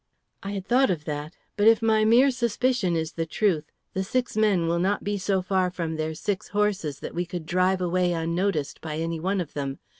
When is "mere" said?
2.05-2.31